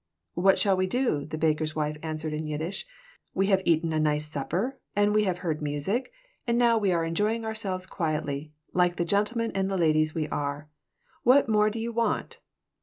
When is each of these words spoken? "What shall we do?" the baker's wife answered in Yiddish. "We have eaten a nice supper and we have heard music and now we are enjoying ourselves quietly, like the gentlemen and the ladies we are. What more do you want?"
"What 0.33 0.57
shall 0.57 0.75
we 0.75 0.87
do?" 0.87 1.25
the 1.27 1.37
baker's 1.37 1.75
wife 1.75 1.95
answered 2.01 2.33
in 2.33 2.47
Yiddish. 2.47 2.87
"We 3.35 3.45
have 3.53 3.61
eaten 3.65 3.93
a 3.93 3.99
nice 3.99 4.25
supper 4.25 4.79
and 4.95 5.13
we 5.13 5.25
have 5.25 5.37
heard 5.45 5.61
music 5.61 6.11
and 6.47 6.57
now 6.57 6.79
we 6.79 6.91
are 6.91 7.05
enjoying 7.05 7.45
ourselves 7.45 7.85
quietly, 7.85 8.51
like 8.73 8.95
the 8.95 9.05
gentlemen 9.05 9.51
and 9.53 9.69
the 9.69 9.77
ladies 9.77 10.15
we 10.15 10.27
are. 10.29 10.67
What 11.21 11.47
more 11.47 11.69
do 11.69 11.77
you 11.79 11.91
want?" 11.91 12.39